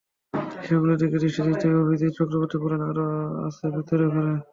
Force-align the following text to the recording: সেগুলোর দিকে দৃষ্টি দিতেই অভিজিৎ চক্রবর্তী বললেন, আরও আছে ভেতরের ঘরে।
সেগুলোর 0.63 0.97
দিকে 1.01 1.17
দৃষ্টি 1.17 1.41
দিতেই 1.47 1.79
অভিজিৎ 1.81 2.11
চক্রবর্তী 2.17 2.57
বললেন, 2.59 2.81
আরও 2.89 3.05
আছে 3.47 3.65
ভেতরের 3.73 4.09
ঘরে। 4.13 4.33